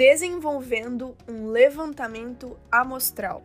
Desenvolvendo 0.00 1.14
um 1.28 1.48
levantamento 1.48 2.58
amostral. 2.72 3.42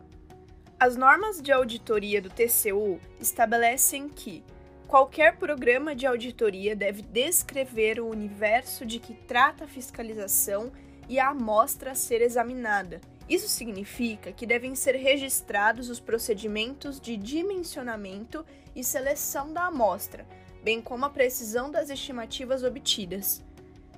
As 0.80 0.96
normas 0.96 1.42
de 1.42 1.52
auditoria 1.52 2.22
do 2.22 2.30
TCU 2.30 2.98
estabelecem 3.20 4.08
que 4.08 4.42
qualquer 4.88 5.36
programa 5.36 5.94
de 5.94 6.06
auditoria 6.06 6.74
deve 6.74 7.02
descrever 7.02 8.00
o 8.00 8.08
universo 8.08 8.86
de 8.86 8.98
que 8.98 9.12
trata 9.12 9.64
a 9.64 9.68
fiscalização 9.68 10.72
e 11.10 11.18
a 11.18 11.28
amostra 11.28 11.90
a 11.90 11.94
ser 11.94 12.22
examinada. 12.22 13.02
Isso 13.28 13.48
significa 13.48 14.32
que 14.32 14.46
devem 14.46 14.74
ser 14.74 14.96
registrados 14.96 15.90
os 15.90 16.00
procedimentos 16.00 16.98
de 16.98 17.18
dimensionamento 17.18 18.46
e 18.74 18.82
seleção 18.82 19.52
da 19.52 19.66
amostra, 19.66 20.26
bem 20.64 20.80
como 20.80 21.04
a 21.04 21.10
precisão 21.10 21.70
das 21.70 21.90
estimativas 21.90 22.62
obtidas. 22.62 23.44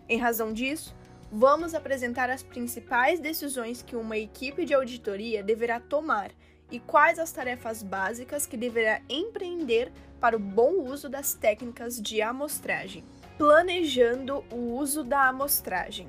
Em 0.08 0.18
razão 0.18 0.52
disso, 0.52 0.98
vamos 1.30 1.74
apresentar 1.74 2.30
as 2.30 2.42
principais 2.42 3.20
decisões 3.20 3.82
que 3.82 3.96
uma 3.96 4.16
equipe 4.16 4.64
de 4.64 4.74
auditoria 4.74 5.42
deverá 5.42 5.78
tomar 5.78 6.30
e 6.70 6.78
quais 6.78 7.18
as 7.18 7.32
tarefas 7.32 7.82
básicas 7.82 8.46
que 8.46 8.56
deverá 8.56 9.00
empreender 9.08 9.92
para 10.20 10.36
o 10.36 10.40
bom 10.40 10.82
uso 10.82 11.08
das 11.08 11.34
técnicas 11.34 12.00
de 12.00 12.20
amostragem. 12.20 13.04
Planejando 13.36 14.44
o 14.50 14.76
uso 14.76 15.04
da 15.04 15.28
amostragem. 15.28 16.08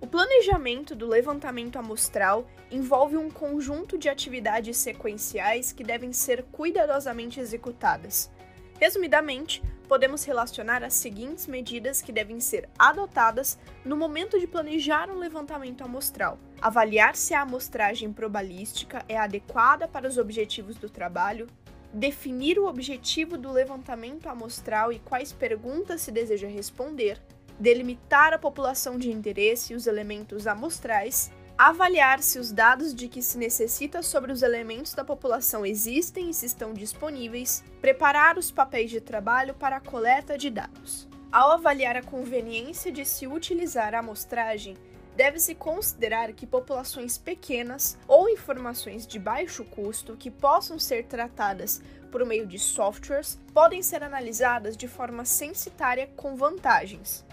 O 0.00 0.06
planejamento 0.06 0.94
do 0.94 1.06
levantamento 1.06 1.78
amostral 1.78 2.46
envolve 2.70 3.16
um 3.16 3.30
conjunto 3.30 3.96
de 3.96 4.08
atividades 4.08 4.76
sequenciais 4.76 5.72
que 5.72 5.82
devem 5.82 6.12
ser 6.12 6.44
cuidadosamente 6.52 7.40
executadas. 7.40 8.30
Resumidamente, 8.78 9.62
podemos 9.88 10.24
relacionar 10.24 10.82
as 10.84 10.94
seguintes 10.94 11.46
medidas 11.46 12.02
que 12.02 12.12
devem 12.12 12.40
ser 12.40 12.68
adotadas 12.78 13.58
no 13.84 13.96
momento 13.96 14.38
de 14.38 14.46
planejar 14.46 15.10
um 15.10 15.18
levantamento 15.18 15.82
amostral: 15.82 16.38
avaliar 16.60 17.16
se 17.16 17.32
a 17.32 17.42
amostragem 17.42 18.12
probabilística 18.12 19.04
é 19.08 19.16
adequada 19.16 19.88
para 19.88 20.06
os 20.06 20.18
objetivos 20.18 20.76
do 20.76 20.90
trabalho, 20.90 21.46
definir 21.92 22.58
o 22.58 22.66
objetivo 22.66 23.38
do 23.38 23.50
levantamento 23.50 24.28
amostral 24.28 24.92
e 24.92 24.98
quais 24.98 25.32
perguntas 25.32 26.02
se 26.02 26.12
deseja 26.12 26.48
responder, 26.48 27.18
delimitar 27.58 28.34
a 28.34 28.38
população 28.38 28.98
de 28.98 29.10
interesse 29.10 29.72
e 29.72 29.76
os 29.76 29.86
elementos 29.86 30.46
amostrais, 30.46 31.30
avaliar 31.58 32.22
se 32.22 32.38
os 32.38 32.52
dados 32.52 32.94
de 32.94 33.08
que 33.08 33.22
se 33.22 33.38
necessita 33.38 34.02
sobre 34.02 34.30
os 34.30 34.42
elementos 34.42 34.92
da 34.92 35.04
população 35.04 35.64
existem 35.64 36.28
e 36.28 36.34
se 36.34 36.44
estão 36.44 36.74
disponíveis, 36.74 37.64
preparar 37.80 38.36
os 38.36 38.50
papéis 38.50 38.90
de 38.90 39.00
trabalho 39.00 39.54
para 39.54 39.76
a 39.76 39.80
coleta 39.80 40.36
de 40.36 40.50
dados. 40.50 41.08
Ao 41.32 41.52
avaliar 41.52 41.96
a 41.96 42.02
conveniência 42.02 42.92
de 42.92 43.04
se 43.04 43.26
utilizar 43.26 43.94
a 43.94 44.00
amostragem, 44.00 44.76
deve-se 45.16 45.54
considerar 45.54 46.32
que 46.34 46.46
populações 46.46 47.16
pequenas 47.16 47.98
ou 48.06 48.28
informações 48.28 49.06
de 49.06 49.18
baixo 49.18 49.64
custo 49.64 50.14
que 50.14 50.30
possam 50.30 50.78
ser 50.78 51.06
tratadas 51.06 51.80
por 52.12 52.24
meio 52.26 52.46
de 52.46 52.58
softwares 52.58 53.38
podem 53.52 53.82
ser 53.82 54.02
analisadas 54.04 54.76
de 54.76 54.86
forma 54.86 55.24
censitária 55.24 56.06
com 56.16 56.36
vantagens. 56.36 57.25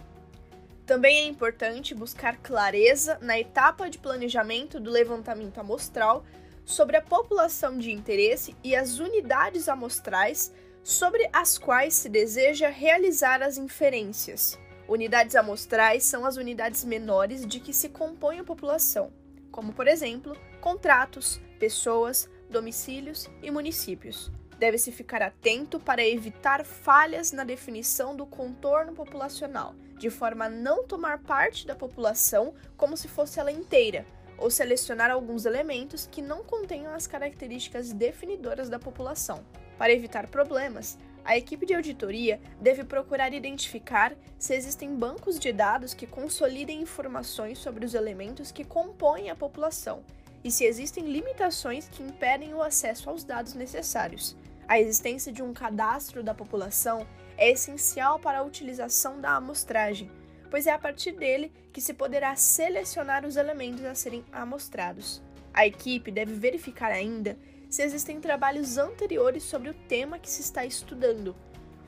Também 0.86 1.20
é 1.20 1.28
importante 1.28 1.96
buscar 1.96 2.38
clareza 2.38 3.18
na 3.22 3.40
etapa 3.40 3.90
de 3.90 3.98
planejamento 3.98 4.80
do 4.80 4.92
levantamento 4.92 5.58
amostral 5.60 6.26
sobre 6.66 6.98
a 6.98 7.02
população 7.02 7.78
de 7.78 7.92
interesse 7.92 8.56
e 8.64 8.76
as 8.76 9.00
unidades 9.00 9.70
amostrais 9.70 10.54
sobre 10.84 11.30
as 11.32 11.58
quais 11.58 11.94
se 11.94 12.10
deseja 12.10 12.68
realizar 12.68 13.42
as 13.42 13.58
inferências. 13.58 14.60
Unidades 14.88 15.36
amostrais 15.36 16.04
são 16.04 16.26
as 16.26 16.36
unidades 16.36 16.84
menores 16.84 17.48
de 17.48 17.62
que 17.62 17.74
se 17.74 17.88
compõe 17.88 18.40
a 18.40 18.44
população, 18.44 19.14
como, 19.50 19.72
por 19.72 19.88
exemplo, 19.88 20.36
contratos, 20.60 21.40
pessoas, 21.58 22.30
domicílios 22.50 23.30
e 23.42 23.50
municípios. 23.50 24.30
Deve-se 24.60 24.92
ficar 24.92 25.22
atento 25.22 25.80
para 25.80 26.06
evitar 26.06 26.66
falhas 26.66 27.32
na 27.32 27.46
definição 27.46 28.16
do 28.16 28.26
contorno 28.26 28.94
populacional, 28.94 29.74
de 30.04 30.10
forma 30.10 30.46
a 30.46 30.50
não 30.50 30.84
tomar 30.84 31.20
parte 31.20 31.66
da 31.66 31.74
população 31.74 32.54
como 32.76 32.98
se 32.98 33.08
fosse 33.08 33.40
ela 33.40 33.54
inteira, 33.54 34.06
ou 34.38 34.50
selecionar 34.50 35.10
alguns 35.10 35.46
elementos 35.46 36.10
que 36.12 36.22
não 36.22 36.44
contenham 36.44 36.94
as 36.94 37.08
características 37.08 37.94
definidoras 37.94 38.68
da 38.68 38.78
população. 38.78 39.46
Para 39.78 39.94
evitar 39.94 40.28
problemas, 40.28 40.98
a 41.24 41.38
equipe 41.38 41.66
de 41.66 41.74
auditoria 41.74 42.42
deve 42.60 42.84
procurar 42.84 43.34
identificar 43.34 44.14
se 44.38 44.54
existem 44.54 44.94
bancos 44.94 45.40
de 45.40 45.54
dados 45.54 45.94
que 45.94 46.06
consolidem 46.06 46.82
informações 46.82 47.58
sobre 47.58 47.86
os 47.86 47.94
elementos 47.94 48.52
que 48.52 48.66
compõem 48.66 49.30
a 49.30 49.36
população 49.38 50.04
e 50.44 50.52
se 50.52 50.66
existem 50.66 51.06
limitações 51.06 51.88
que 51.88 52.04
impedem 52.04 52.54
o 52.54 52.62
acesso 52.62 53.10
aos 53.10 53.24
dados 53.24 53.54
necessários. 53.54 54.36
A 54.68 54.78
existência 54.78 55.32
de 55.32 55.42
um 55.42 55.54
cadastro 55.54 56.22
da 56.22 56.34
população 56.34 57.08
é 57.44 57.52
essencial 57.52 58.20
para 58.20 58.40
a 58.40 58.44
utilização 58.44 59.20
da 59.20 59.36
amostragem, 59.36 60.10
pois 60.50 60.66
é 60.66 60.72
a 60.72 60.80
partir 60.80 61.12
dele 61.12 61.52
que 61.74 61.82
se 61.82 61.94
poderá 61.94 62.34
selecionar 62.38 63.26
os 63.26 63.36
elementos 63.36 63.84
a 63.84 63.94
serem 63.94 64.24
amostrados. 64.32 65.22
A 65.54 65.68
equipe 65.68 66.10
deve 66.10 66.34
verificar 66.34 66.90
ainda 66.90 67.38
se 67.70 67.84
existem 67.84 68.22
trabalhos 68.22 68.78
anteriores 68.78 69.44
sobre 69.44 69.70
o 69.70 69.74
tema 69.74 70.18
que 70.18 70.30
se 70.30 70.42
está 70.42 70.66
estudando. 70.66 71.36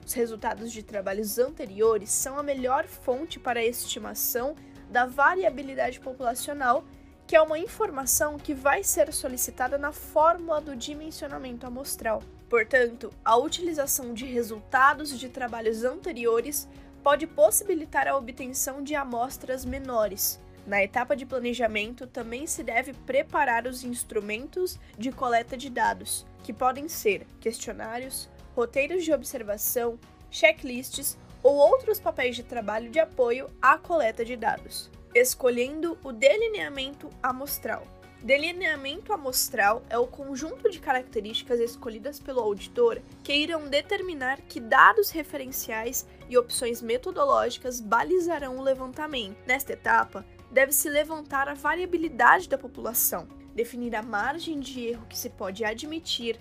Os 0.06 0.12
resultados 0.12 0.74
de 0.74 0.84
trabalhos 0.84 1.40
anteriores 1.40 2.10
são 2.10 2.38
a 2.38 2.44
melhor 2.44 2.86
fonte 2.86 3.40
para 3.40 3.62
a 3.62 3.66
estimação 3.66 4.58
da 4.92 5.06
variabilidade 5.06 6.02
populacional 6.02 6.84
que 7.26 7.36
é 7.36 7.42
uma 7.42 7.58
informação 7.58 8.38
que 8.38 8.54
vai 8.54 8.84
ser 8.84 9.12
solicitada 9.14 9.78
na 9.78 9.94
fórmula 9.94 10.60
do 10.60 10.76
dimensionamento 10.76 11.66
amostral. 11.66 12.22
Portanto, 12.50 13.12
a 13.24 13.38
utilização 13.38 14.14
de 14.14 14.26
resultados 14.26 15.20
de 15.20 15.30
trabalhos 15.30 15.84
anteriores 15.84 16.68
pode 17.04 17.28
possibilitar 17.28 18.08
a 18.08 18.18
obtenção 18.18 18.84
de 18.84 18.96
amostras 18.96 19.66
menores. 19.66 20.40
Na 20.66 20.84
etapa 20.84 21.16
de 21.16 21.26
planejamento, 21.26 22.08
também 22.08 22.48
se 22.48 22.64
deve 22.64 22.94
preparar 22.94 23.68
os 23.68 23.84
instrumentos 23.84 24.80
de 24.98 25.12
coleta 25.12 25.56
de 25.56 25.70
dados, 25.70 26.26
que 26.44 26.52
podem 26.52 26.88
ser 26.88 27.26
questionários, 27.40 28.30
roteiros 28.56 29.04
de 29.04 29.14
observação, 29.14 30.00
checklists 30.32 31.18
ou 31.44 31.56
outros 31.56 32.00
papéis 32.00 32.36
de 32.36 32.44
trabalho 32.44 32.90
de 32.90 33.00
apoio 33.00 33.50
à 33.62 33.78
coleta 33.78 34.26
de 34.26 34.36
dados 34.36 34.90
escolhendo 35.16 35.98
o 36.04 36.12
delineamento 36.12 37.10
amostral. 37.24 37.88
Delineamento 38.26 39.14
amostral 39.14 39.84
é 39.88 40.00
o 40.00 40.08
conjunto 40.08 40.68
de 40.68 40.80
características 40.80 41.60
escolhidas 41.60 42.20
pelo 42.20 42.40
auditor 42.40 43.00
que 43.24 43.32
irão 43.32 43.70
determinar 43.70 44.42
que 44.42 44.60
dados 44.60 45.12
referenciais 45.12 46.08
e 46.28 46.36
opções 46.36 46.82
metodológicas 46.82 47.80
balizarão 47.80 48.58
o 48.58 48.64
levantamento. 48.64 49.38
Nesta 49.46 49.74
etapa, 49.74 50.26
deve-se 50.50 50.90
levantar 50.90 51.48
a 51.48 51.54
variabilidade 51.54 52.50
da 52.50 52.58
população, 52.58 53.28
definir 53.54 53.96
a 53.96 54.02
margem 54.02 54.60
de 54.60 54.88
erro 54.88 55.06
que 55.08 55.20
se 55.20 55.30
pode 55.30 55.64
admitir, 55.64 56.40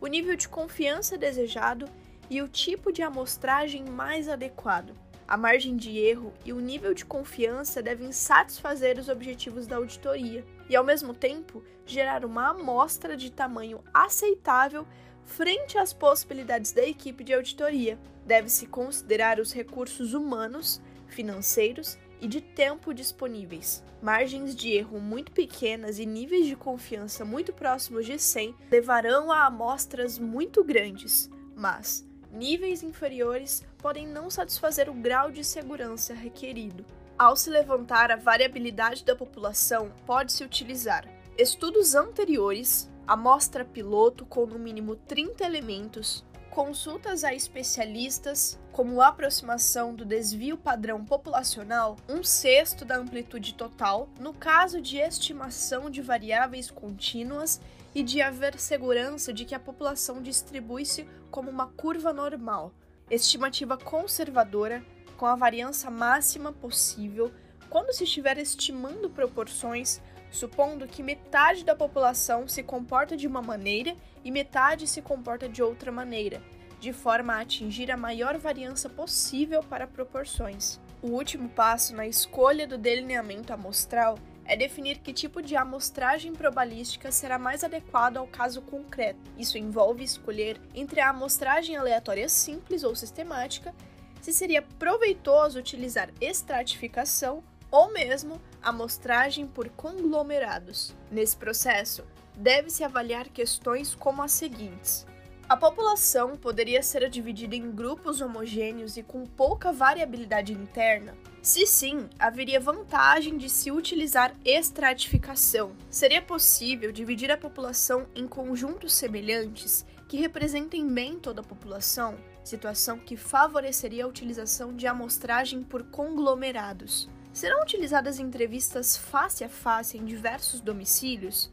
o 0.00 0.06
nível 0.06 0.36
de 0.36 0.48
confiança 0.48 1.18
desejado 1.18 1.86
e 2.30 2.40
o 2.40 2.48
tipo 2.48 2.90
de 2.90 3.02
amostragem 3.02 3.84
mais 3.84 4.26
adequado. 4.26 4.94
A 5.28 5.36
margem 5.36 5.76
de 5.76 5.98
erro 5.98 6.32
e 6.44 6.52
o 6.52 6.60
nível 6.60 6.94
de 6.94 7.04
confiança 7.04 7.82
devem 7.82 8.12
satisfazer 8.12 8.96
os 8.96 9.08
objetivos 9.08 9.66
da 9.66 9.76
auditoria 9.76 10.44
e, 10.68 10.76
ao 10.76 10.84
mesmo 10.84 11.12
tempo, 11.12 11.64
gerar 11.84 12.24
uma 12.24 12.50
amostra 12.50 13.16
de 13.16 13.30
tamanho 13.30 13.82
aceitável 13.92 14.86
frente 15.24 15.76
às 15.76 15.92
possibilidades 15.92 16.70
da 16.70 16.86
equipe 16.86 17.24
de 17.24 17.34
auditoria. 17.34 17.98
Deve-se 18.24 18.66
considerar 18.66 19.40
os 19.40 19.52
recursos 19.52 20.14
humanos, 20.14 20.80
financeiros 21.08 21.98
e 22.20 22.28
de 22.28 22.40
tempo 22.40 22.94
disponíveis. 22.94 23.82
Margens 24.00 24.54
de 24.54 24.70
erro 24.70 25.00
muito 25.00 25.32
pequenas 25.32 25.98
e 25.98 26.06
níveis 26.06 26.46
de 26.46 26.54
confiança 26.54 27.24
muito 27.24 27.52
próximos 27.52 28.06
de 28.06 28.16
100 28.16 28.54
levarão 28.70 29.32
a 29.32 29.46
amostras 29.46 30.18
muito 30.18 30.62
grandes, 30.62 31.28
mas 31.56 32.05
níveis 32.36 32.82
inferiores 32.82 33.64
podem 33.78 34.06
não 34.06 34.28
satisfazer 34.28 34.90
o 34.90 34.94
grau 34.94 35.30
de 35.30 35.42
segurança 35.42 36.12
requerido. 36.12 36.84
Ao 37.18 37.34
se 37.34 37.48
levantar 37.48 38.10
a 38.10 38.16
variabilidade 38.16 39.04
da 39.04 39.16
população, 39.16 39.90
pode-se 40.04 40.44
utilizar 40.44 41.08
estudos 41.38 41.94
anteriores, 41.94 42.90
amostra 43.06 43.64
piloto 43.64 44.24
com 44.26 44.46
no 44.46 44.58
mínimo 44.58 44.96
30 44.96 45.44
elementos, 45.44 46.24
consultas 46.50 47.24
a 47.24 47.34
especialistas, 47.34 48.58
como 48.72 49.02
aproximação 49.02 49.94
do 49.94 50.04
desvio 50.04 50.56
padrão 50.56 51.04
populacional, 51.04 51.96
um 52.08 52.22
sexto 52.22 52.84
da 52.84 52.96
amplitude 52.96 53.54
total, 53.54 54.08
no 54.18 54.32
caso 54.32 54.80
de 54.80 54.98
estimação 54.98 55.90
de 55.90 56.00
variáveis 56.00 56.70
contínuas 56.70 57.60
e 57.96 58.02
de 58.02 58.20
haver 58.20 58.60
segurança 58.60 59.32
de 59.32 59.46
que 59.46 59.54
a 59.54 59.58
população 59.58 60.20
distribui-se 60.20 61.08
como 61.30 61.50
uma 61.50 61.68
curva 61.68 62.12
normal, 62.12 62.74
estimativa 63.10 63.78
conservadora 63.78 64.84
com 65.16 65.24
a 65.24 65.34
variância 65.34 65.90
máxima 65.90 66.52
possível 66.52 67.32
quando 67.70 67.94
se 67.94 68.04
estiver 68.04 68.36
estimando 68.36 69.08
proporções, 69.08 70.02
supondo 70.30 70.86
que 70.86 71.02
metade 71.02 71.64
da 71.64 71.74
população 71.74 72.46
se 72.46 72.62
comporta 72.62 73.16
de 73.16 73.26
uma 73.26 73.40
maneira 73.40 73.96
e 74.22 74.30
metade 74.30 74.86
se 74.86 75.00
comporta 75.00 75.48
de 75.48 75.62
outra 75.62 75.90
maneira, 75.90 76.42
de 76.78 76.92
forma 76.92 77.32
a 77.32 77.40
atingir 77.40 77.90
a 77.90 77.96
maior 77.96 78.36
variância 78.36 78.90
possível 78.90 79.62
para 79.62 79.86
proporções. 79.86 80.78
O 81.00 81.12
último 81.12 81.48
passo 81.48 81.96
na 81.96 82.06
escolha 82.06 82.66
do 82.66 82.76
delineamento 82.76 83.54
amostral 83.54 84.18
é 84.46 84.56
definir 84.56 84.98
que 84.98 85.12
tipo 85.12 85.42
de 85.42 85.56
amostragem 85.56 86.32
probabilística 86.32 87.10
será 87.10 87.38
mais 87.38 87.64
adequado 87.64 88.16
ao 88.16 88.26
caso 88.26 88.62
concreto. 88.62 89.18
Isso 89.36 89.58
envolve 89.58 90.04
escolher 90.04 90.60
entre 90.74 91.00
a 91.00 91.10
amostragem 91.10 91.76
aleatória 91.76 92.28
simples 92.28 92.84
ou 92.84 92.94
sistemática, 92.94 93.74
se 94.20 94.32
seria 94.32 94.62
proveitoso 94.62 95.58
utilizar 95.58 96.10
estratificação 96.20 97.42
ou 97.70 97.92
mesmo 97.92 98.40
amostragem 98.62 99.46
por 99.46 99.68
conglomerados. 99.70 100.94
Nesse 101.10 101.36
processo, 101.36 102.04
deve-se 102.36 102.84
avaliar 102.84 103.28
questões 103.28 103.94
como 103.94 104.22
as 104.22 104.32
seguintes: 104.32 105.06
a 105.48 105.56
população 105.56 106.36
poderia 106.36 106.82
ser 106.82 107.08
dividida 107.08 107.54
em 107.54 107.70
grupos 107.70 108.20
homogêneos 108.20 108.96
e 108.96 109.02
com 109.02 109.24
pouca 109.24 109.72
variabilidade 109.72 110.52
interna? 110.52 111.16
Se 111.46 111.64
sim, 111.64 112.10
haveria 112.18 112.58
vantagem 112.58 113.38
de 113.38 113.48
se 113.48 113.70
utilizar 113.70 114.34
estratificação. 114.44 115.76
Seria 115.88 116.20
possível 116.20 116.90
dividir 116.90 117.30
a 117.30 117.36
população 117.36 118.08
em 118.16 118.26
conjuntos 118.26 118.92
semelhantes 118.92 119.86
que 120.08 120.16
representem 120.16 120.92
bem 120.92 121.20
toda 121.20 121.42
a 121.42 121.44
população, 121.44 122.16
situação 122.42 122.98
que 122.98 123.16
favoreceria 123.16 124.04
a 124.04 124.08
utilização 124.08 124.74
de 124.74 124.88
amostragem 124.88 125.62
por 125.62 125.84
conglomerados. 125.84 127.08
Serão 127.32 127.62
utilizadas 127.62 128.18
entrevistas 128.18 128.96
face 128.96 129.44
a 129.44 129.48
face 129.48 129.96
em 129.96 130.04
diversos 130.04 130.60
domicílios? 130.60 131.52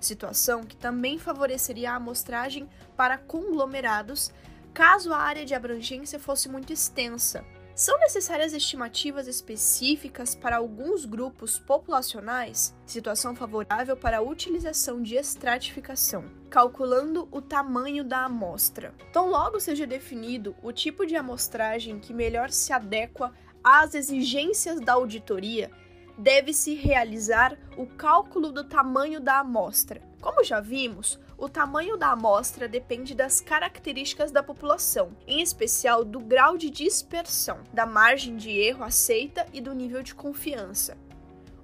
situação 0.00 0.64
que 0.64 0.76
também 0.76 1.16
favoreceria 1.16 1.92
a 1.92 1.96
amostragem 1.96 2.68
para 2.96 3.16
conglomerados 3.16 4.32
caso 4.74 5.12
a 5.12 5.18
área 5.18 5.44
de 5.44 5.54
abrangência 5.54 6.18
fosse 6.18 6.48
muito 6.48 6.72
extensa. 6.72 7.44
São 7.78 7.96
necessárias 8.00 8.52
estimativas 8.52 9.28
específicas 9.28 10.34
para 10.34 10.56
alguns 10.56 11.04
grupos 11.04 11.60
populacionais, 11.60 12.74
situação 12.84 13.36
favorável 13.36 13.96
para 13.96 14.18
a 14.18 14.20
utilização 14.20 15.00
de 15.00 15.14
estratificação, 15.14 16.24
calculando 16.50 17.28
o 17.30 17.40
tamanho 17.40 18.02
da 18.02 18.24
amostra. 18.24 18.92
Tão 19.12 19.30
logo 19.30 19.60
seja 19.60 19.86
definido 19.86 20.56
o 20.60 20.72
tipo 20.72 21.06
de 21.06 21.14
amostragem 21.14 22.00
que 22.00 22.12
melhor 22.12 22.50
se 22.50 22.72
adequa 22.72 23.32
às 23.62 23.94
exigências 23.94 24.80
da 24.80 24.94
auditoria, 24.94 25.70
deve-se 26.18 26.74
realizar 26.74 27.56
o 27.76 27.86
cálculo 27.86 28.50
do 28.50 28.64
tamanho 28.64 29.20
da 29.20 29.38
amostra. 29.38 30.02
Como 30.20 30.42
já 30.42 30.58
vimos, 30.58 31.16
o 31.38 31.48
tamanho 31.48 31.96
da 31.96 32.08
amostra 32.08 32.66
depende 32.66 33.14
das 33.14 33.40
características 33.40 34.32
da 34.32 34.42
população, 34.42 35.16
em 35.24 35.40
especial 35.40 36.04
do 36.04 36.18
grau 36.18 36.58
de 36.58 36.68
dispersão, 36.68 37.60
da 37.72 37.86
margem 37.86 38.36
de 38.36 38.50
erro 38.50 38.82
aceita 38.82 39.46
e 39.52 39.60
do 39.60 39.72
nível 39.72 40.02
de 40.02 40.16
confiança. 40.16 40.98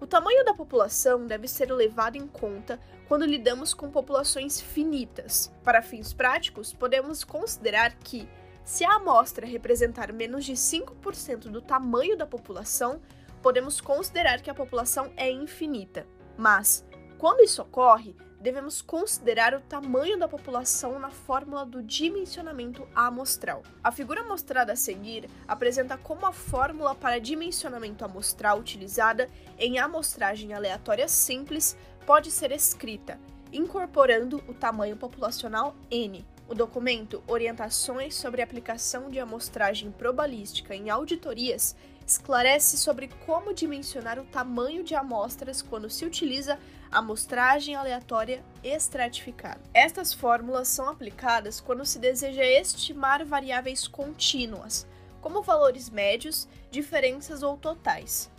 O 0.00 0.06
tamanho 0.06 0.44
da 0.44 0.54
população 0.54 1.26
deve 1.26 1.48
ser 1.48 1.72
levado 1.72 2.14
em 2.14 2.26
conta 2.26 2.78
quando 3.08 3.24
lidamos 3.24 3.74
com 3.74 3.90
populações 3.90 4.60
finitas. 4.60 5.52
Para 5.64 5.82
fins 5.82 6.12
práticos, 6.12 6.72
podemos 6.72 7.24
considerar 7.24 7.96
que, 7.96 8.28
se 8.64 8.84
a 8.84 8.94
amostra 8.94 9.44
representar 9.44 10.12
menos 10.12 10.44
de 10.44 10.52
5% 10.52 11.48
do 11.48 11.60
tamanho 11.60 12.16
da 12.16 12.26
população, 12.26 13.00
podemos 13.42 13.80
considerar 13.80 14.40
que 14.40 14.50
a 14.50 14.54
população 14.54 15.12
é 15.16 15.28
infinita. 15.30 16.06
Mas, 16.36 16.86
quando 17.18 17.42
isso 17.42 17.60
ocorre, 17.60 18.14
devemos 18.44 18.82
considerar 18.82 19.54
o 19.54 19.60
tamanho 19.62 20.18
da 20.18 20.28
população 20.28 20.98
na 20.98 21.08
fórmula 21.08 21.64
do 21.64 21.82
dimensionamento 21.82 22.86
amostral. 22.94 23.62
A 23.82 23.90
figura 23.90 24.22
mostrada 24.22 24.74
a 24.74 24.76
seguir 24.76 25.30
apresenta 25.48 25.96
como 25.96 26.26
a 26.26 26.32
fórmula 26.32 26.94
para 26.94 27.18
dimensionamento 27.18 28.04
amostral 28.04 28.58
utilizada 28.58 29.30
em 29.58 29.78
amostragem 29.78 30.52
aleatória 30.52 31.08
simples 31.08 31.74
pode 32.04 32.30
ser 32.30 32.52
escrita, 32.52 33.18
incorporando 33.50 34.44
o 34.46 34.52
tamanho 34.52 34.98
populacional 34.98 35.74
n. 35.90 36.22
O 36.46 36.54
documento 36.54 37.22
Orientações 37.26 38.14
sobre 38.14 38.42
aplicação 38.42 39.08
de 39.08 39.18
amostragem 39.18 39.90
probabilística 39.90 40.76
em 40.76 40.90
auditorias 40.90 41.74
esclarece 42.06 42.76
sobre 42.76 43.08
como 43.24 43.54
dimensionar 43.54 44.18
o 44.18 44.24
tamanho 44.24 44.84
de 44.84 44.94
amostras 44.94 45.62
quando 45.62 45.88
se 45.88 46.04
utiliza 46.04 46.58
amostragem 46.94 47.74
aleatória 47.74 48.42
estratificada. 48.62 49.60
Estas 49.74 50.14
fórmulas 50.14 50.68
são 50.68 50.88
aplicadas 50.88 51.60
quando 51.60 51.84
se 51.84 51.98
deseja 51.98 52.44
estimar 52.44 53.24
variáveis 53.24 53.88
contínuas, 53.88 54.86
como 55.20 55.42
valores 55.42 55.90
médios, 55.90 56.48
diferenças 56.70 57.42
ou 57.42 57.56
totais. 57.56 58.30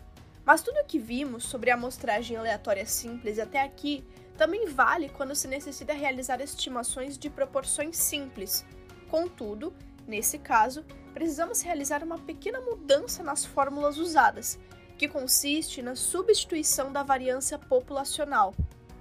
Mas 0.46 0.62
tudo 0.62 0.80
o 0.80 0.86
que 0.86 1.00
vimos 1.00 1.44
sobre 1.44 1.72
a 1.72 1.74
amostragem 1.74 2.38
aleatória 2.38 2.86
simples 2.86 3.40
até 3.40 3.62
aqui 3.62 4.04
também 4.38 4.68
vale 4.68 5.10
quando 5.10 5.36
se 5.36 5.48
necessita 5.48 5.94
realizar 5.94 6.42
estimações 6.42 7.18
de 7.18 7.30
proporções 7.30 7.98
simples. 7.98 8.66
Contudo, 9.10 9.74
nesse 10.08 10.38
caso, 10.38 10.86
precisamos 11.13 11.62
realizar 11.62 12.04
uma 12.04 12.19
pequena 12.19 12.60
mudança 12.62 13.24
nas 13.24 13.46
fórmulas 13.46 13.98
usadas, 13.98 14.60
que 14.97 15.07
consiste 15.07 15.81
na 15.81 15.95
substituição 15.95 16.92
da 16.92 17.03
variância 17.03 17.57
populacional. 17.57 18.53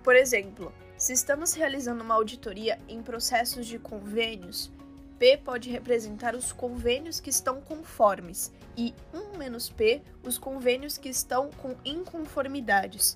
Por 0.02 0.16
exemplo, 0.16 0.72
se 0.96 1.12
estamos 1.12 1.54
realizando 1.54 2.02
uma 2.02 2.14
auditoria 2.14 2.78
em 2.88 3.02
processos 3.02 3.66
de 3.66 3.78
convênios, 3.78 4.70
P 5.18 5.36
pode 5.36 5.70
representar 5.70 6.34
os 6.34 6.52
convênios 6.52 7.20
que 7.20 7.30
estão 7.30 7.60
conformes 7.60 8.52
e 8.76 8.94
1 9.12 9.38
menos 9.38 9.70
P 9.70 10.02
os 10.22 10.38
convênios 10.38 10.98
que 10.98 11.08
estão 11.08 11.50
com 11.50 11.74
inconformidades. 11.84 13.14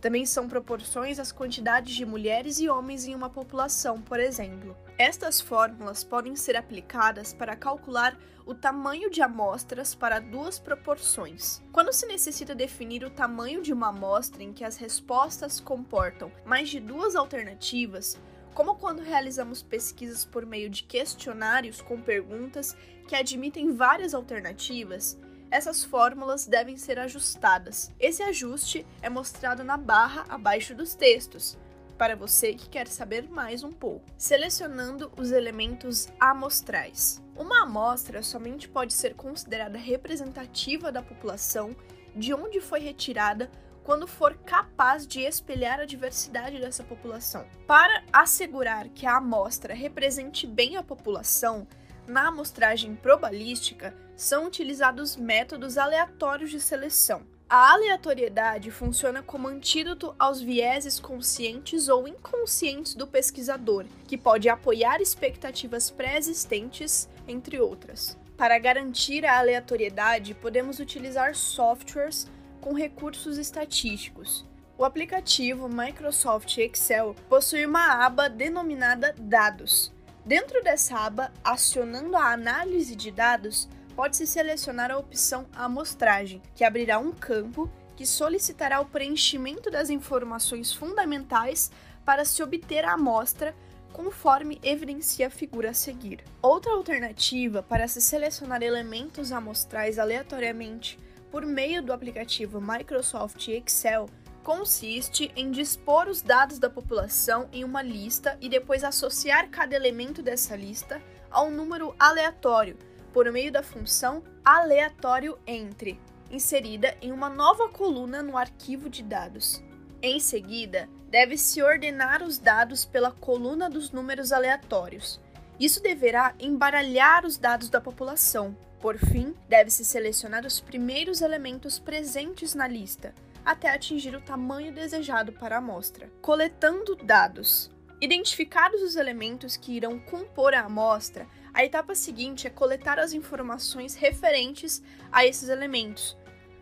Também 0.00 0.24
são 0.24 0.48
proporções 0.48 1.18
às 1.18 1.30
quantidades 1.30 1.94
de 1.94 2.06
mulheres 2.06 2.58
e 2.58 2.68
homens 2.70 3.06
em 3.06 3.14
uma 3.14 3.28
população, 3.28 4.00
por 4.00 4.18
exemplo. 4.18 4.74
Estas 4.96 5.40
fórmulas 5.40 6.02
podem 6.02 6.34
ser 6.34 6.56
aplicadas 6.56 7.34
para 7.34 7.54
calcular 7.54 8.18
o 8.46 8.54
tamanho 8.54 9.10
de 9.10 9.20
amostras 9.20 9.94
para 9.94 10.18
duas 10.18 10.58
proporções. 10.58 11.62
Quando 11.70 11.92
se 11.92 12.06
necessita 12.06 12.54
definir 12.54 13.04
o 13.04 13.10
tamanho 13.10 13.60
de 13.60 13.72
uma 13.72 13.88
amostra 13.88 14.42
em 14.42 14.52
que 14.52 14.64
as 14.64 14.76
respostas 14.76 15.60
comportam 15.60 16.32
mais 16.46 16.70
de 16.70 16.80
duas 16.80 17.14
alternativas, 17.14 18.18
como 18.54 18.76
quando 18.76 19.02
realizamos 19.02 19.62
pesquisas 19.62 20.24
por 20.24 20.44
meio 20.44 20.70
de 20.70 20.82
questionários 20.82 21.80
com 21.82 22.00
perguntas 22.00 22.74
que 23.06 23.14
admitem 23.14 23.72
várias 23.72 24.14
alternativas, 24.14 25.18
essas 25.50 25.82
fórmulas 25.84 26.46
devem 26.46 26.76
ser 26.76 26.98
ajustadas. 26.98 27.90
Esse 27.98 28.22
ajuste 28.22 28.86
é 29.02 29.10
mostrado 29.10 29.64
na 29.64 29.76
barra 29.76 30.24
abaixo 30.28 30.74
dos 30.74 30.94
textos, 30.94 31.58
para 31.98 32.16
você 32.16 32.54
que 32.54 32.68
quer 32.68 32.86
saber 32.86 33.28
mais 33.28 33.62
um 33.62 33.72
pouco. 33.72 34.04
Selecionando 34.16 35.12
os 35.18 35.32
elementos 35.32 36.08
amostrais. 36.18 37.22
Uma 37.36 37.64
amostra 37.64 38.22
somente 38.22 38.68
pode 38.68 38.92
ser 38.92 39.14
considerada 39.14 39.76
representativa 39.76 40.90
da 40.92 41.02
população 41.02 41.76
de 42.14 42.32
onde 42.32 42.60
foi 42.60 42.80
retirada 42.80 43.50
quando 43.82 44.06
for 44.06 44.34
capaz 44.46 45.06
de 45.06 45.20
espelhar 45.20 45.80
a 45.80 45.84
diversidade 45.84 46.60
dessa 46.60 46.84
população. 46.84 47.46
Para 47.66 48.04
assegurar 48.12 48.88
que 48.90 49.06
a 49.06 49.16
amostra 49.16 49.74
represente 49.74 50.46
bem 50.46 50.76
a 50.76 50.82
população, 50.82 51.66
na 52.10 52.28
amostragem 52.28 52.94
probabilística 52.96 53.94
são 54.16 54.46
utilizados 54.46 55.16
métodos 55.16 55.78
aleatórios 55.78 56.50
de 56.50 56.60
seleção. 56.60 57.22
A 57.48 57.72
aleatoriedade 57.72 58.70
funciona 58.70 59.22
como 59.22 59.48
antídoto 59.48 60.14
aos 60.18 60.40
vieses 60.40 61.00
conscientes 61.00 61.88
ou 61.88 62.06
inconscientes 62.06 62.94
do 62.94 63.06
pesquisador, 63.06 63.86
que 64.06 64.16
pode 64.16 64.48
apoiar 64.48 65.00
expectativas 65.00 65.90
pré-existentes, 65.90 67.08
entre 67.26 67.58
outras. 67.60 68.16
Para 68.36 68.58
garantir 68.58 69.26
a 69.26 69.38
aleatoriedade, 69.38 70.34
podemos 70.34 70.78
utilizar 70.78 71.34
softwares 71.34 72.30
com 72.60 72.72
recursos 72.72 73.36
estatísticos. 73.36 74.44
O 74.78 74.84
aplicativo 74.84 75.68
Microsoft 75.68 76.56
Excel 76.56 77.14
possui 77.28 77.66
uma 77.66 78.06
aba 78.06 78.28
denominada 78.28 79.14
Dados, 79.18 79.92
Dentro 80.24 80.62
dessa 80.62 80.98
aba, 80.98 81.32
acionando 81.42 82.16
a 82.16 82.32
análise 82.32 82.94
de 82.94 83.10
dados, 83.10 83.68
pode-se 83.96 84.26
selecionar 84.26 84.90
a 84.90 84.98
opção 84.98 85.46
Amostragem, 85.54 86.42
que 86.54 86.64
abrirá 86.64 86.98
um 86.98 87.12
campo 87.12 87.70
que 87.96 88.06
solicitará 88.06 88.80
o 88.80 88.86
preenchimento 88.86 89.70
das 89.70 89.90
informações 89.90 90.72
fundamentais 90.72 91.70
para 92.04 92.24
se 92.24 92.42
obter 92.42 92.84
a 92.84 92.94
amostra, 92.94 93.54
conforme 93.92 94.58
evidencia 94.62 95.26
a 95.26 95.30
figura 95.30 95.70
a 95.70 95.74
seguir. 95.74 96.24
Outra 96.40 96.72
alternativa 96.72 97.62
para 97.62 97.88
se 97.88 98.00
selecionar 98.00 98.62
elementos 98.62 99.32
amostrais 99.32 99.98
aleatoriamente 99.98 100.98
por 101.30 101.44
meio 101.44 101.82
do 101.82 101.92
aplicativo 101.92 102.60
Microsoft 102.60 103.48
Excel 103.48 104.08
consiste 104.42 105.30
em 105.36 105.50
dispor 105.50 106.08
os 106.08 106.22
dados 106.22 106.58
da 106.58 106.70
população 106.70 107.48
em 107.52 107.64
uma 107.64 107.82
lista 107.82 108.36
e 108.40 108.48
depois 108.48 108.84
associar 108.84 109.48
cada 109.50 109.74
elemento 109.74 110.22
dessa 110.22 110.56
lista 110.56 111.00
a 111.30 111.42
um 111.42 111.50
número 111.50 111.94
aleatório 111.98 112.76
por 113.12 113.30
meio 113.30 113.52
da 113.52 113.62
função 113.62 114.22
aleatório 114.44 115.38
entre, 115.46 116.00
inserida 116.30 116.96
em 117.02 117.12
uma 117.12 117.28
nova 117.28 117.68
coluna 117.68 118.22
no 118.22 118.36
arquivo 118.36 118.88
de 118.88 119.02
dados. 119.02 119.62
Em 120.02 120.18
seguida, 120.18 120.88
deve-se 121.10 121.62
ordenar 121.62 122.22
os 122.22 122.38
dados 122.38 122.84
pela 122.84 123.10
coluna 123.10 123.68
dos 123.68 123.90
números 123.90 124.32
aleatórios. 124.32 125.20
Isso 125.58 125.82
deverá 125.82 126.34
embaralhar 126.38 127.26
os 127.26 127.36
dados 127.36 127.68
da 127.68 127.80
população. 127.80 128.56
Por 128.80 128.96
fim, 128.96 129.34
deve-se 129.48 129.84
selecionar 129.84 130.46
os 130.46 130.58
primeiros 130.58 131.20
elementos 131.20 131.78
presentes 131.78 132.54
na 132.54 132.66
lista, 132.66 133.14
até 133.50 133.68
atingir 133.68 134.14
o 134.14 134.20
tamanho 134.20 134.72
desejado 134.72 135.32
para 135.32 135.56
a 135.56 135.58
amostra. 135.58 136.08
Coletando 136.22 136.94
dados. 136.94 137.68
Identificados 138.00 138.80
os 138.80 138.94
elementos 138.94 139.56
que 139.56 139.72
irão 139.72 139.98
compor 139.98 140.54
a 140.54 140.60
amostra, 140.60 141.26
a 141.52 141.64
etapa 141.64 141.96
seguinte 141.96 142.46
é 142.46 142.50
coletar 142.50 143.00
as 143.00 143.12
informações 143.12 143.96
referentes 143.96 144.80
a 145.10 145.26
esses 145.26 145.48
elementos. 145.48 146.16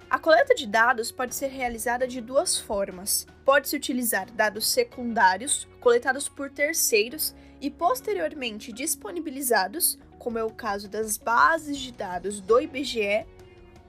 A 0.09 0.19
coleta 0.19 0.55
de 0.55 0.67
dados 0.67 1.13
pode 1.13 1.35
ser 1.35 1.49
realizada 1.49 2.09
de 2.09 2.23
duas 2.23 2.59
formas. 2.59 3.27
Pode-se 3.45 3.77
utilizar 3.77 4.31
dados 4.31 4.67
secundários, 4.67 5.69
coletados 5.81 6.27
por 6.27 6.51
terceiros 6.51 7.35
e 7.61 7.71
posteriormente 7.71 8.73
disponibilizados, 8.73 9.99
como 10.19 10.39
é 10.39 10.43
o 10.43 10.51
caso 10.51 10.89
das 10.89 11.19
bases 11.19 11.77
de 11.77 11.93
dados 11.93 12.41
do 12.41 12.59
IBGE, 12.59 13.27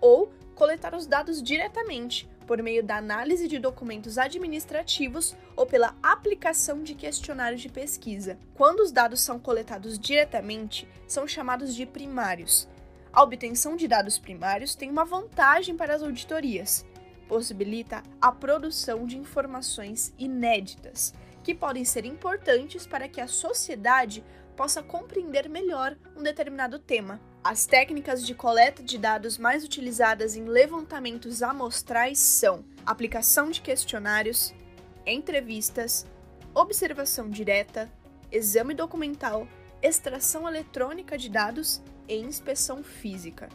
ou 0.02 0.34
coletar 0.54 0.94
os 0.94 1.08
dados 1.08 1.42
diretamente, 1.42 2.30
por 2.50 2.64
meio 2.64 2.84
da 2.84 2.98
análise 2.98 3.48
de 3.48 3.60
documentos 3.60 4.18
administrativos 4.18 5.36
ou 5.56 5.68
pela 5.68 5.96
aplicação 6.02 6.82
de 6.82 6.96
questionários 6.96 7.62
de 7.62 7.70
pesquisa. 7.70 8.40
Quando 8.56 8.80
os 8.80 8.92
dados 8.92 9.22
são 9.22 9.38
coletados 9.38 10.00
diretamente, 10.00 10.90
são 11.08 11.28
chamados 11.28 11.76
de 11.76 11.86
primários. 11.86 12.68
A 13.14 13.22
obtenção 13.22 13.76
de 13.76 13.88
dados 13.88 14.18
primários 14.18 14.74
tem 14.74 14.90
uma 14.90 15.06
vantagem 15.06 15.78
para 15.78 15.94
as 15.94 16.02
auditorias. 16.02 16.84
Possibilita 17.28 18.02
a 18.20 18.32
produção 18.32 19.06
de 19.06 19.16
informações 19.16 20.12
inéditas, 20.18 21.14
que 21.44 21.54
podem 21.54 21.86
ser 21.86 22.04
importantes 22.04 22.88
para 22.88 23.08
que 23.08 23.22
a 23.22 23.28
sociedade 23.28 24.24
possa 24.58 24.82
compreender 24.82 25.48
melhor 25.48 25.96
um 26.18 26.24
determinado 26.24 26.80
tema. 26.80 27.22
As 27.42 27.66
técnicas 27.66 28.26
de 28.26 28.36
coleta 28.36 28.84
de 28.84 28.98
dados 28.98 29.38
mais 29.38 29.64
utilizadas 29.64 30.36
em 30.36 30.44
levantamentos 30.44 31.42
amostrais 31.42 32.20
são 32.20 32.66
aplicação 32.86 33.50
de 33.50 33.62
questionários, 33.62 34.54
entrevistas, 35.06 36.06
observação 36.54 37.30
direta, 37.30 37.90
exame 38.30 38.74
documental, 38.74 39.48
extração 39.82 40.50
eletrônica 40.50 41.18
de 41.18 41.30
dados 41.30 41.82
e 42.10 42.16
inspeção 42.18 42.84
física. 42.84 43.48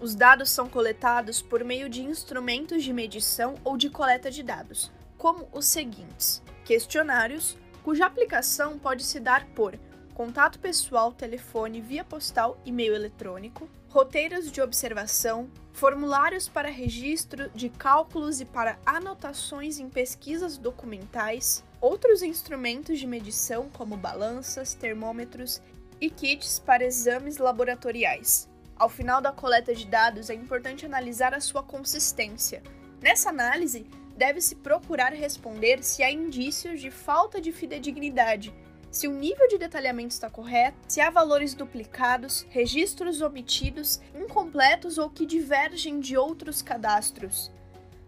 Os 0.00 0.16
dados 0.16 0.50
são 0.50 0.68
coletados 0.68 1.40
por 1.40 1.62
meio 1.62 1.88
de 1.88 2.02
instrumentos 2.02 2.82
de 2.82 2.92
medição 2.92 3.54
ou 3.62 3.76
de 3.76 3.88
coleta 3.88 4.32
de 4.32 4.42
dados, 4.42 4.90
como 5.16 5.48
os 5.52 5.66
seguintes: 5.66 6.42
questionários, 6.64 7.56
cuja 7.84 8.06
aplicação 8.06 8.80
pode 8.80 9.04
se 9.04 9.20
dar 9.20 9.46
por 9.50 9.78
contato 10.14 10.58
pessoal, 10.58 11.12
telefone, 11.12 11.80
via 11.80 12.04
postal, 12.04 12.60
e-mail 12.64 12.94
eletrônico, 12.94 13.68
roteiros 13.88 14.50
de 14.52 14.60
observação, 14.60 15.50
formulários 15.72 16.48
para 16.48 16.68
registro 16.68 17.50
de 17.50 17.68
cálculos 17.68 18.40
e 18.40 18.44
para 18.44 18.78
anotações 18.84 19.78
em 19.78 19.88
pesquisas 19.88 20.58
documentais, 20.58 21.64
outros 21.80 22.22
instrumentos 22.22 22.98
de 22.98 23.06
medição 23.06 23.68
como 23.70 23.96
balanças, 23.96 24.74
termômetros 24.74 25.60
e 26.00 26.10
kits 26.10 26.58
para 26.58 26.84
exames 26.84 27.38
laboratoriais. 27.38 28.48
Ao 28.76 28.88
final 28.88 29.20
da 29.20 29.32
coleta 29.32 29.74
de 29.74 29.86
dados, 29.86 30.30
é 30.30 30.34
importante 30.34 30.86
analisar 30.86 31.34
a 31.34 31.40
sua 31.40 31.62
consistência. 31.62 32.62
Nessa 33.00 33.28
análise, 33.28 33.86
deve-se 34.16 34.54
procurar 34.54 35.12
responder 35.12 35.82
se 35.82 36.02
há 36.02 36.10
indícios 36.10 36.80
de 36.80 36.90
falta 36.90 37.40
de 37.40 37.52
fidedignidade 37.52 38.54
se 38.90 39.06
o 39.06 39.12
nível 39.12 39.46
de 39.46 39.56
detalhamento 39.56 40.12
está 40.12 40.28
correto, 40.28 40.76
se 40.88 41.00
há 41.00 41.10
valores 41.10 41.54
duplicados, 41.54 42.44
registros 42.50 43.20
omitidos, 43.20 44.00
incompletos 44.14 44.98
ou 44.98 45.08
que 45.08 45.24
divergem 45.24 46.00
de 46.00 46.16
outros 46.16 46.60
cadastros. 46.60 47.52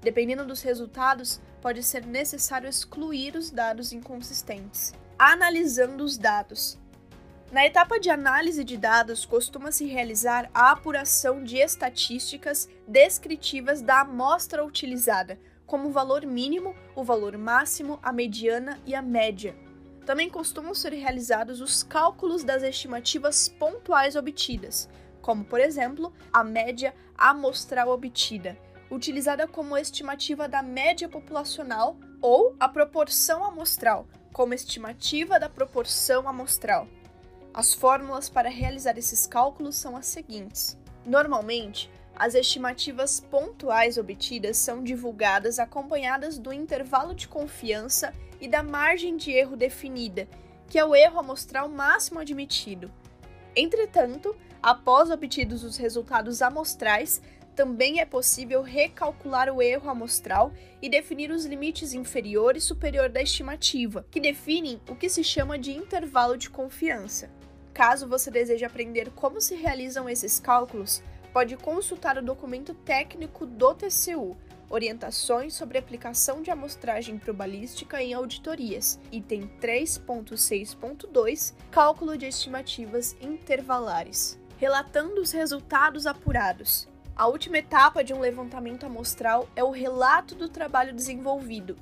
Dependendo 0.00 0.44
dos 0.44 0.60
resultados, 0.62 1.40
pode 1.60 1.84
ser 1.84 2.04
necessário 2.04 2.68
excluir 2.68 3.36
os 3.36 3.50
dados 3.50 3.92
inconsistentes. 3.92 4.92
Analisando 5.16 6.02
os 6.02 6.18
dados. 6.18 6.76
Na 7.52 7.64
etapa 7.64 8.00
de 8.00 8.10
análise 8.10 8.64
de 8.64 8.76
dados, 8.76 9.24
costuma-se 9.24 9.84
realizar 9.86 10.50
a 10.52 10.72
apuração 10.72 11.44
de 11.44 11.58
estatísticas 11.58 12.68
descritivas 12.88 13.80
da 13.80 14.00
amostra 14.00 14.64
utilizada, 14.64 15.38
como 15.64 15.88
o 15.88 15.92
valor 15.92 16.26
mínimo, 16.26 16.74
o 16.96 17.04
valor 17.04 17.38
máximo, 17.38 18.00
a 18.02 18.10
mediana 18.10 18.80
e 18.84 18.96
a 18.96 19.02
média 19.02 19.54
também 20.04 20.28
costumam 20.28 20.74
ser 20.74 20.92
realizados 20.92 21.60
os 21.60 21.82
cálculos 21.82 22.44
das 22.44 22.62
estimativas 22.62 23.48
pontuais 23.48 24.16
obtidas, 24.16 24.88
como, 25.20 25.44
por 25.44 25.60
exemplo, 25.60 26.12
a 26.32 26.42
média 26.42 26.94
amostral 27.16 27.88
obtida, 27.88 28.58
utilizada 28.90 29.46
como 29.46 29.76
estimativa 29.76 30.48
da 30.48 30.62
média 30.62 31.08
populacional, 31.08 31.96
ou 32.20 32.54
a 32.60 32.68
proporção 32.68 33.44
amostral, 33.44 34.06
como 34.32 34.54
estimativa 34.54 35.40
da 35.40 35.48
proporção 35.48 36.28
amostral. 36.28 36.86
As 37.52 37.74
fórmulas 37.74 38.28
para 38.28 38.48
realizar 38.48 38.96
esses 38.96 39.26
cálculos 39.26 39.76
são 39.76 39.96
as 39.96 40.06
seguintes. 40.06 40.78
Normalmente, 41.04 41.90
as 42.14 42.34
estimativas 42.34 43.20
pontuais 43.20 43.98
obtidas 43.98 44.56
são 44.56 44.82
divulgadas 44.82 45.58
acompanhadas 45.58 46.38
do 46.38 46.52
intervalo 46.52 47.14
de 47.14 47.26
confiança 47.26 48.12
e 48.42 48.48
da 48.48 48.62
margem 48.62 49.16
de 49.16 49.30
erro 49.30 49.56
definida, 49.56 50.28
que 50.68 50.76
é 50.78 50.84
o 50.84 50.96
erro 50.96 51.20
amostral 51.20 51.68
máximo 51.68 52.18
admitido. 52.18 52.90
Entretanto, 53.54 54.34
após 54.60 55.10
obtidos 55.10 55.62
os 55.62 55.76
resultados 55.76 56.42
amostrais, 56.42 57.22
também 57.54 58.00
é 58.00 58.04
possível 58.04 58.62
recalcular 58.62 59.48
o 59.48 59.62
erro 59.62 59.88
amostral 59.88 60.52
e 60.80 60.88
definir 60.88 61.30
os 61.30 61.44
limites 61.44 61.92
inferior 61.92 62.56
e 62.56 62.60
superior 62.60 63.08
da 63.08 63.22
estimativa, 63.22 64.04
que 64.10 64.18
definem 64.18 64.80
o 64.88 64.96
que 64.96 65.08
se 65.08 65.22
chama 65.22 65.58
de 65.58 65.70
intervalo 65.70 66.36
de 66.36 66.50
confiança. 66.50 67.30
Caso 67.72 68.08
você 68.08 68.30
deseje 68.30 68.64
aprender 68.64 69.10
como 69.10 69.40
se 69.40 69.54
realizam 69.54 70.08
esses 70.08 70.40
cálculos, 70.40 71.02
pode 71.32 71.56
consultar 71.56 72.18
o 72.18 72.22
documento 72.22 72.74
técnico 72.74 73.46
do 73.46 73.74
TCU, 73.74 74.36
Orientações 74.72 75.52
sobre 75.52 75.76
aplicação 75.76 76.40
de 76.40 76.50
amostragem 76.50 77.18
probalística 77.18 78.02
em 78.02 78.14
auditorias, 78.14 78.98
item 79.12 79.46
3.6.2, 79.60 81.52
cálculo 81.70 82.16
de 82.16 82.24
estimativas 82.24 83.14
intervalares. 83.20 84.40
Relatando 84.56 85.20
os 85.20 85.30
resultados 85.30 86.06
apurados. 86.06 86.88
A 87.14 87.26
última 87.26 87.58
etapa 87.58 88.02
de 88.02 88.14
um 88.14 88.20
levantamento 88.20 88.86
amostral 88.86 89.46
é 89.54 89.62
o 89.62 89.70
relato 89.70 90.34
do 90.34 90.48
trabalho 90.48 90.94
desenvolvido. 90.94 91.76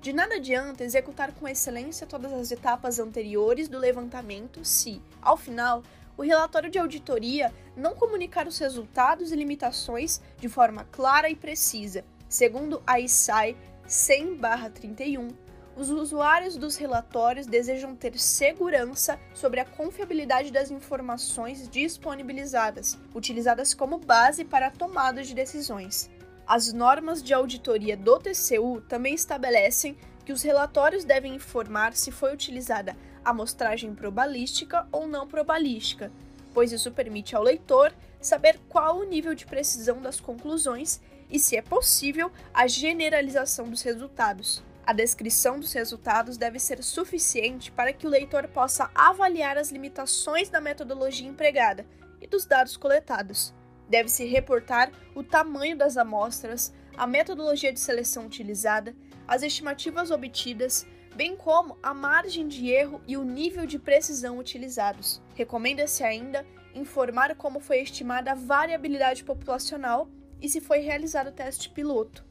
De 0.00 0.12
nada 0.12 0.34
adianta 0.34 0.82
executar 0.82 1.30
com 1.30 1.46
excelência 1.46 2.08
todas 2.08 2.32
as 2.32 2.50
etapas 2.50 2.98
anteriores 2.98 3.68
do 3.68 3.78
levantamento 3.78 4.64
se, 4.64 5.00
ao 5.22 5.36
final, 5.36 5.84
o 6.16 6.22
relatório 6.22 6.70
de 6.70 6.78
auditoria 6.78 7.52
não 7.76 7.94
comunicar 7.94 8.46
os 8.46 8.58
resultados 8.58 9.32
e 9.32 9.36
limitações 9.36 10.20
de 10.38 10.48
forma 10.48 10.84
clara 10.90 11.28
e 11.30 11.36
precisa, 11.36 12.04
Segundo 12.32 12.82
a 12.86 12.98
ISAI 12.98 13.54
100/31, 13.86 15.34
os 15.76 15.90
usuários 15.90 16.56
dos 16.56 16.76
relatórios 16.76 17.44
desejam 17.44 17.94
ter 17.94 18.18
segurança 18.18 19.20
sobre 19.34 19.60
a 19.60 19.66
confiabilidade 19.66 20.50
das 20.50 20.70
informações 20.70 21.68
disponibilizadas, 21.68 22.98
utilizadas 23.14 23.74
como 23.74 23.98
base 23.98 24.46
para 24.46 24.68
a 24.68 24.70
tomada 24.70 25.22
de 25.22 25.34
decisões. 25.34 26.10
As 26.46 26.72
normas 26.72 27.22
de 27.22 27.34
auditoria 27.34 27.98
do 27.98 28.18
TCU 28.18 28.80
também 28.88 29.14
estabelecem 29.14 29.94
que 30.24 30.32
os 30.32 30.40
relatórios 30.40 31.04
devem 31.04 31.34
informar 31.34 31.92
se 31.92 32.10
foi 32.10 32.32
utilizada 32.32 32.96
amostragem 33.24 33.94
probalística 33.94 34.86
ou 34.90 35.06
não 35.06 35.26
probalística, 35.26 36.12
pois 36.52 36.72
isso 36.72 36.90
permite 36.90 37.34
ao 37.34 37.42
leitor 37.42 37.92
saber 38.20 38.58
qual 38.68 38.98
o 38.98 39.04
nível 39.04 39.34
de 39.34 39.46
precisão 39.46 40.00
das 40.00 40.20
conclusões 40.20 41.00
e, 41.30 41.38
se 41.38 41.56
é 41.56 41.62
possível, 41.62 42.30
a 42.52 42.66
generalização 42.66 43.68
dos 43.68 43.82
resultados. 43.82 44.62
A 44.84 44.92
descrição 44.92 45.60
dos 45.60 45.72
resultados 45.72 46.36
deve 46.36 46.58
ser 46.58 46.82
suficiente 46.82 47.70
para 47.70 47.92
que 47.92 48.06
o 48.06 48.10
leitor 48.10 48.48
possa 48.48 48.90
avaliar 48.94 49.56
as 49.56 49.70
limitações 49.70 50.48
da 50.48 50.60
metodologia 50.60 51.28
empregada 51.28 51.86
e 52.20 52.26
dos 52.26 52.44
dados 52.44 52.76
coletados. 52.76 53.54
Deve-se 53.88 54.24
reportar 54.24 54.90
o 55.14 55.22
tamanho 55.22 55.76
das 55.76 55.96
amostras, 55.96 56.72
a 56.96 57.06
metodologia 57.06 57.72
de 57.72 57.78
seleção 57.78 58.26
utilizada, 58.26 58.94
as 59.26 59.42
estimativas 59.42 60.10
obtidas, 60.10 60.86
bem 61.14 61.36
como 61.36 61.76
a 61.82 61.92
margem 61.92 62.48
de 62.48 62.68
erro 62.68 63.00
e 63.06 63.16
o 63.16 63.24
nível 63.24 63.66
de 63.66 63.78
precisão 63.78 64.38
utilizados. 64.38 65.20
Recomenda-se 65.34 66.02
ainda 66.02 66.46
informar 66.74 67.34
como 67.36 67.60
foi 67.60 67.80
estimada 67.80 68.32
a 68.32 68.34
variabilidade 68.34 69.24
populacional 69.24 70.08
e 70.40 70.48
se 70.48 70.60
foi 70.60 70.78
realizado 70.78 71.28
o 71.28 71.32
teste 71.32 71.68
piloto. 71.70 72.24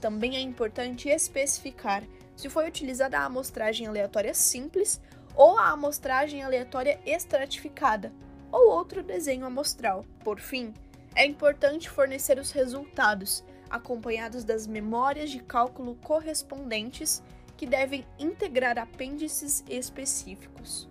Também 0.00 0.36
é 0.36 0.40
importante 0.40 1.08
especificar 1.08 2.02
se 2.36 2.48
foi 2.48 2.66
utilizada 2.66 3.18
a 3.18 3.24
amostragem 3.24 3.86
aleatória 3.86 4.34
simples 4.34 5.00
ou 5.34 5.58
a 5.58 5.70
amostragem 5.70 6.42
aleatória 6.42 6.98
estratificada, 7.06 8.12
ou 8.50 8.70
outro 8.70 9.02
desenho 9.02 9.46
amostral. 9.46 10.04
Por 10.24 10.40
fim, 10.40 10.74
é 11.14 11.24
importante 11.24 11.88
fornecer 11.88 12.38
os 12.38 12.50
resultados, 12.50 13.44
acompanhados 13.68 14.42
das 14.42 14.66
memórias 14.66 15.30
de 15.30 15.40
cálculo 15.40 15.94
correspondentes, 15.96 17.22
que 17.60 17.66
devem 17.66 18.06
integrar 18.18 18.78
apêndices 18.78 19.62
específicos. 19.68 20.88